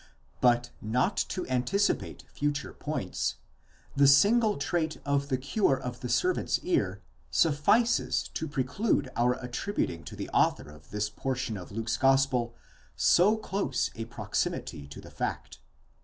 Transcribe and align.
But, 0.39 0.71
not 0.81 1.15
to 1.29 1.45
anticipate 1.45 2.23
future 2.33 2.73
points, 2.73 3.35
the 3.95 4.07
single 4.07 4.57
trait 4.57 4.97
of 5.05 5.27
the 5.29 5.37
cure 5.37 5.79
of 5.79 5.99
the 5.99 6.09
servant's 6.09 6.57
ear 6.63 7.03
suffices 7.29 8.23
to 8.29 8.47
preclude 8.47 9.09
our 9.15 9.33
attributing 9.33 10.03
to 10.05 10.15
the 10.15 10.29
author 10.29 10.71
of 10.71 10.89
this 10.89 11.07
portion 11.11 11.55
of 11.55 11.71
Luke's 11.71 11.97
gospel 11.97 12.55
so 12.95 13.37
close 13.37 13.91
a 13.93 14.05
proximity 14.05 14.87
to 14.87 14.99
the 14.99 15.11
fact. 15.11 15.59